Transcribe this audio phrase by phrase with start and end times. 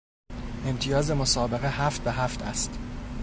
[0.65, 2.79] امتیاز مسابقه هفت به هفت است.